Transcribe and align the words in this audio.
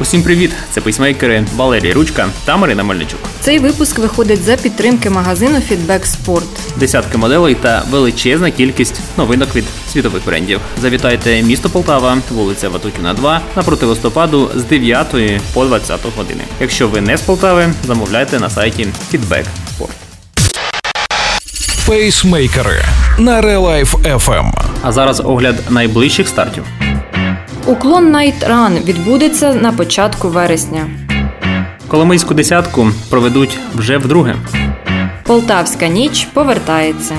Усім 0.00 0.22
привіт! 0.22 0.52
Це 0.70 0.80
пейсмейкери 0.80 1.44
Валерій 1.56 1.92
Ручка 1.92 2.28
та 2.44 2.56
Марина 2.56 2.84
Мельничук. 2.84 3.20
Цей 3.40 3.58
випуск 3.58 3.98
виходить 3.98 4.42
за 4.42 4.56
підтримки 4.56 5.10
магазину 5.10 5.56
Feedback 5.70 6.16
Sport. 6.16 6.42
Десятки 6.76 7.18
моделей 7.18 7.54
та 7.54 7.82
величезна 7.90 8.50
кількість 8.50 9.00
новинок 9.16 9.56
від 9.56 9.64
світових 9.92 10.24
брендів. 10.26 10.60
Завітайте 10.82 11.42
місто 11.42 11.68
Полтава, 11.68 12.18
вулиця 12.30 12.68
Ватутіна 12.68 13.14
2, 13.14 13.40
напроти 13.56 13.86
листопаду 13.86 14.50
з 14.54 14.64
9 14.64 15.06
по 15.52 15.64
20 15.64 16.00
години. 16.16 16.40
Якщо 16.60 16.88
ви 16.88 17.00
не 17.00 17.16
з 17.16 17.20
Полтави, 17.20 17.68
замовляйте 17.86 18.40
на 18.40 18.50
сайті 18.50 18.86
Feedback 19.12 19.44
Sport. 19.78 19.90
Пейсмейкери 21.86 22.84
на 23.18 23.42
Real 23.42 23.60
Life 23.60 24.18
FM. 24.18 24.52
А 24.82 24.92
зараз 24.92 25.20
огляд 25.24 25.56
найближчих 25.70 26.28
стартів. 26.28 26.64
Уклон 27.66 28.16
Night 28.16 28.48
Run 28.50 28.84
відбудеться 28.84 29.54
на 29.54 29.72
початку 29.72 30.28
вересня. 30.28 30.86
Коломийську 31.88 32.34
десятку 32.34 32.88
проведуть 33.10 33.58
вже 33.74 33.98
вдруге. 33.98 34.36
Полтавська 35.24 35.88
ніч 35.88 36.24
повертається. 36.24 37.14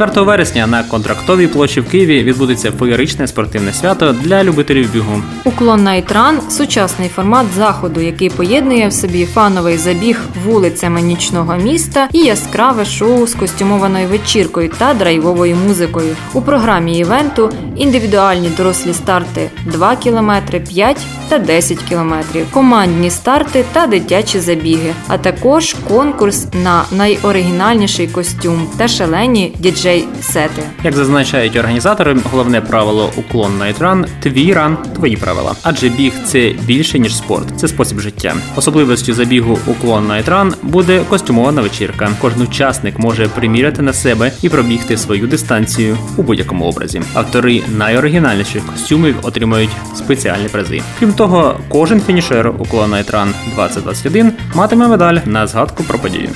4 0.00 0.26
вересня 0.26 0.66
на 0.66 0.82
контрактовій 0.82 1.46
площі 1.46 1.80
в 1.80 1.90
Києві 1.90 2.22
відбудеться 2.22 2.72
феєричне 2.72 3.26
спортивне 3.26 3.72
свято 3.72 4.12
для 4.12 4.44
любителів 4.44 4.92
бігу. 4.92 5.22
Уклон 5.44 5.88
Run– 5.88 6.34
сучасний 6.50 7.08
формат 7.08 7.46
заходу, 7.56 8.00
який 8.00 8.30
поєднує 8.30 8.88
в 8.88 8.92
собі 8.92 9.26
фановий 9.26 9.76
забіг 9.76 10.20
вулицями 10.44 11.02
нічного 11.02 11.56
міста 11.56 12.08
і 12.12 12.18
яскраве 12.18 12.84
шоу 12.84 13.26
з 13.26 13.34
костюмованою 13.34 14.08
вечіркою 14.08 14.70
та 14.78 14.94
драйвовою 14.94 15.56
музикою. 15.56 16.16
У 16.34 16.42
програмі 16.42 16.98
івенту 16.98 17.50
індивідуальні 17.76 18.48
дорослі 18.56 18.92
старти 18.92 19.50
2 19.66 19.96
км, 19.96 20.32
5 20.68 20.96
та 21.28 21.38
10 21.38 21.78
км, 21.88 22.14
командні 22.50 23.10
старти 23.10 23.64
та 23.72 23.86
дитячі 23.86 24.40
забіги, 24.40 24.94
а 25.08 25.18
також 25.18 25.76
конкурс 25.88 26.46
на 26.64 26.84
найоригінальніший 26.92 28.08
костюм 28.08 28.66
та 28.76 28.88
шалені 28.88 29.54
діджей-сети. 29.90 30.62
Як 30.84 30.94
зазначають 30.94 31.56
організатори, 31.56 32.16
головне 32.30 32.60
правило 32.60 33.12
уклон 33.16 33.52
Night 33.62 33.78
Run– 33.78 34.06
твій 34.22 34.52
ран, 34.52 34.78
твої 34.94 35.16
правила. 35.16 35.54
Адже 35.62 35.88
біг 35.88 36.12
це 36.24 36.52
більше 36.62 36.98
ніж 36.98 37.16
спорт, 37.16 37.48
це 37.56 37.68
спосіб 37.68 38.00
життя. 38.00 38.34
Особливістю 38.56 39.14
забігу 39.14 39.58
уклон 39.66 40.10
Night 40.10 40.28
Run 40.28 40.54
буде 40.62 41.00
костюмована 41.08 41.62
вечірка. 41.62 42.08
Кожен 42.20 42.42
учасник 42.42 42.98
може 42.98 43.28
приміряти 43.28 43.82
на 43.82 43.92
себе 43.92 44.32
і 44.42 44.48
пробігти 44.48 44.96
свою 44.96 45.26
дистанцію 45.26 45.98
у 46.16 46.22
будь-якому 46.22 46.64
образі. 46.64 47.02
Автори 47.14 47.62
найоригінальніших 47.76 48.66
костюмів 48.66 49.16
отримують 49.22 49.70
спеціальні 49.94 50.48
призи. 50.48 50.82
Крім 50.98 51.12
того, 51.12 51.60
кожен 51.68 52.00
фінішер 52.00 52.48
уклон 52.58 52.90
Night 52.90 53.10
Run 53.10 53.28
2021 53.56 54.32
матиме 54.54 54.88
медаль 54.88 55.18
на 55.26 55.46
згадку 55.46 55.84
про 55.84 55.98
подію. 55.98 56.28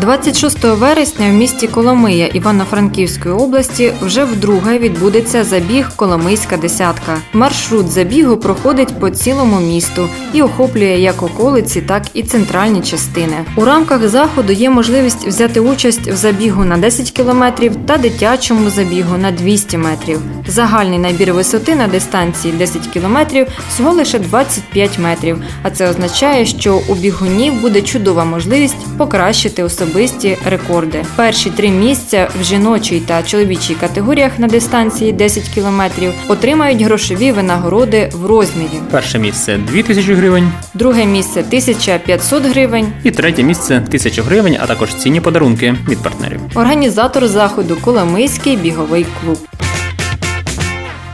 26 0.00 0.64
вересня 0.64 1.28
в 1.28 1.32
місті 1.32 1.66
Коломия 1.66 2.26
Івано-Франківської 2.26 3.34
області 3.34 3.92
вже 4.00 4.24
вдруге 4.24 4.78
відбудеться 4.78 5.44
забіг 5.44 5.90
Коломийська 5.96 6.56
десятка. 6.56 7.18
Маршрут 7.32 7.88
забігу 7.88 8.36
проходить 8.36 9.00
по 9.00 9.10
цілому 9.10 9.60
місту 9.60 10.08
і 10.32 10.42
охоплює 10.42 10.98
як 10.98 11.22
околиці, 11.22 11.80
так 11.80 12.02
і 12.14 12.22
центральні 12.22 12.80
частини. 12.80 13.36
У 13.56 13.64
рамках 13.64 14.08
заходу 14.08 14.52
є 14.52 14.70
можливість 14.70 15.26
взяти 15.26 15.60
участь 15.60 16.08
в 16.08 16.16
забігу 16.16 16.64
на 16.64 16.76
10 16.76 17.10
кілометрів 17.10 17.76
та 17.86 17.96
дитячому 17.96 18.70
забігу 18.70 19.18
на 19.18 19.30
200 19.30 19.78
метрів. 19.78 20.20
Загальний 20.46 20.98
набір 20.98 21.32
висоти 21.32 21.74
на 21.74 21.88
дистанції 21.88 22.54
10 22.54 22.86
кілометрів 22.86 23.46
всього 23.68 23.92
лише 23.92 24.18
25 24.18 24.98
метрів. 24.98 25.42
А 25.62 25.70
це 25.70 25.90
означає, 25.90 26.46
що 26.46 26.80
у 26.88 26.94
бігунів 26.94 27.60
буде 27.60 27.82
чудова 27.82 28.24
можливість 28.24 28.98
покращити 28.98 29.62
особисті 29.88 30.36
рекорди. 30.44 31.04
Перші 31.16 31.50
три 31.50 31.68
місця 31.70 32.28
в 32.40 32.44
жіночій 32.44 33.00
та 33.00 33.22
чоловічій 33.22 33.74
категоріях 33.74 34.38
на 34.38 34.46
дистанції 34.48 35.12
10 35.12 35.48
кілометрів 35.48 36.12
отримають 36.28 36.82
грошові 36.82 37.32
винагороди 37.32 38.10
в 38.14 38.26
розмірі. 38.26 38.80
Перше 38.90 39.18
місце 39.18 39.58
2000 39.58 40.14
гривень, 40.14 40.52
Друге 40.74 41.04
місце 41.06 41.40
1500 41.40 42.42
гривень. 42.46 42.86
і 43.04 43.10
третє 43.10 43.42
місце 43.42 43.76
1000 43.76 44.22
гривень, 44.22 44.56
а 44.60 44.66
також 44.66 44.94
цінні 44.94 45.20
подарунки 45.20 45.74
від 45.88 45.98
партнерів. 45.98 46.40
Організатор 46.54 47.28
заходу 47.28 47.76
Коломийський 47.84 48.56
біговий 48.56 49.06
клуб. 49.24 49.38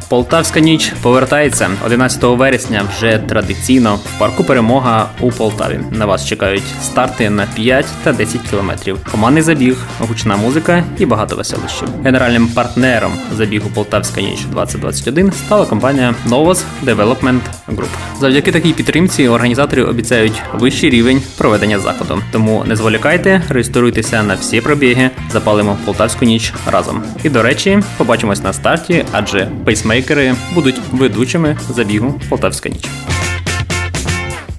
Полтавська 0.08 0.60
ніч 0.60 0.92
повертається 1.02 1.70
11 1.86 2.22
вересня. 2.22 2.82
Вже 2.96 3.18
традиційно 3.18 3.94
в 3.96 4.18
парку 4.18 4.44
Перемога 4.44 5.08
у 5.20 5.32
Полтаві. 5.32 5.80
На 5.90 6.06
вас 6.06 6.26
чекають 6.26 6.62
старти 6.82 7.30
на 7.30 7.46
5 7.54 7.86
та 8.02 8.12
10 8.12 8.40
кілометрів. 8.50 8.98
Командний 9.10 9.42
забіг, 9.42 9.76
гучна 9.98 10.36
музика 10.36 10.84
і 10.98 11.06
багато 11.06 11.36
веселищів. 11.36 11.88
Генеральним 12.04 12.48
партнером 12.48 13.12
забігу 13.36 13.70
Полтавська 13.74 14.20
ніч 14.20 14.44
2021 14.44 15.32
стала 15.32 15.66
компанія 15.66 16.14
Novos 16.28 16.62
Development 16.84 17.40
Group. 17.68 17.88
Завдяки 18.20 18.52
такій 18.52 18.72
підтримці 18.72 19.28
організатори 19.28 19.84
обіцяють 19.84 20.42
вищий 20.54 20.90
рівень 20.90 21.22
проведення 21.38 21.78
заходу. 21.78 22.22
Тому 22.32 22.64
не 22.66 22.76
зволікайте, 22.76 23.42
реєструйтеся 23.48 24.22
на 24.22 24.34
всі 24.34 24.60
пробіги, 24.60 25.10
запалимо 25.32 25.78
Полтавську 25.84 26.24
ніч 26.24 26.52
разом. 26.66 27.02
І 27.22 27.30
до 27.30 27.42
речі, 27.42 27.80
побачимось 27.96 28.42
на 28.42 28.52
старті, 28.52 29.04
адже 29.12 29.48
пейсмейкери 29.94 30.34
будуть 30.54 30.76
ведучими 30.92 31.56
забігу 31.70 32.20
Полтавська 32.28 32.68
ніч. 32.68 32.84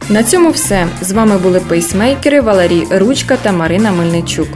На 0.09 0.23
цьому 0.23 0.51
все. 0.51 0.88
З 1.01 1.12
вами 1.12 1.38
були 1.38 1.59
пейсмейкери 1.59 2.41
Валерій 2.41 2.88
Ручка 2.91 3.38
та 3.41 3.51
Марина 3.51 3.91
Мельничук. 3.91 4.47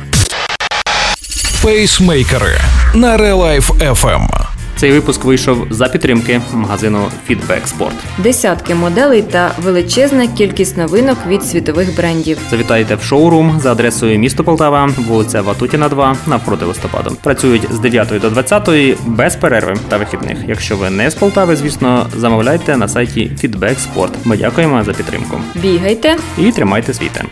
Пейсмейкери 1.64 2.60
на 2.94 3.18
Relife 3.18 3.72
Life 3.72 3.94
FM. 3.94 4.49
Цей 4.80 4.92
випуск 4.92 5.26
вийшов 5.26 5.68
за 5.70 5.88
підтримки 5.88 6.42
магазину 6.54 7.00
Feedback 7.30 7.78
Sport. 7.78 7.92
Десятки 8.18 8.76
моделей 8.76 9.22
та 9.22 9.52
величезна 9.64 10.28
кількість 10.28 10.78
новинок 10.78 11.18
від 11.28 11.44
світових 11.44 11.96
брендів. 11.96 12.38
Завітайте 12.50 12.96
в 12.96 13.02
шоурум 13.02 13.60
за 13.62 13.72
адресою 13.72 14.20
місто 14.20 14.44
Полтава, 14.44 14.90
вулиця 14.98 15.42
Ватутіна, 15.42 15.90
2, 15.90 16.16
навпроти 16.28 16.66
листопаду. 16.66 17.18
Працюють 17.24 17.68
з 17.72 17.80
9 17.80 18.08
до 18.22 18.30
20 18.30 18.98
без 19.06 19.36
перерви 19.36 19.76
та 19.90 19.98
вихідних. 19.98 20.38
Якщо 20.48 20.78
ви 20.78 20.90
не 20.90 21.10
з 21.12 21.16
Полтави, 21.16 21.56
звісно, 21.56 22.08
замовляйте 22.18 22.78
на 22.78 22.88
сайті 22.88 23.32
Feedback 23.44 23.76
Sport. 23.76 24.12
Ми 24.26 24.38
дякуємо 24.38 24.84
за 24.84 24.94
підтримку 24.94 25.38
Бігайте, 25.56 26.16
і 26.38 26.52
тримайте 26.52 26.94
свій 26.94 27.10
темп. 27.10 27.32